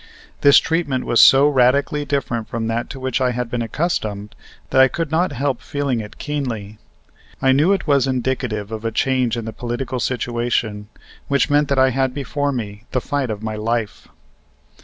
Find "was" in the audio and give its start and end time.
1.05-1.21, 7.85-8.07